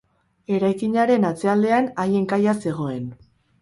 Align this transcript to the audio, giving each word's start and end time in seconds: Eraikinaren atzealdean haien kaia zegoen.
Eraikinaren 0.59 1.29
atzealdean 1.31 1.93
haien 2.07 2.29
kaia 2.35 2.61
zegoen. 2.67 3.11